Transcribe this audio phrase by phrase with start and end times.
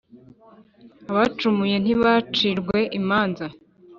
[1.09, 3.45] Abacumuye ntibacirwe imanza